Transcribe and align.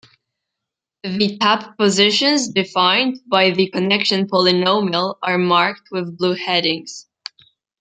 The 1.03 1.37
tap 1.37 1.77
positions 1.77 2.49
defined 2.49 3.19
by 3.29 3.51
the 3.51 3.69
connection 3.69 4.25
polynomial 4.27 5.17
are 5.21 5.37
marked 5.37 5.89
with 5.91 6.17
blue 6.17 6.33
headings. 6.33 7.05